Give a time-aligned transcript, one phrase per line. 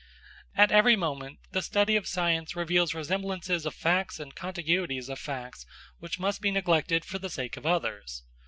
[0.55, 5.63] At every moment the study of science reveals resemblances of facts and contiguities of facts
[5.99, 8.23] which must be neglected for the sake of others.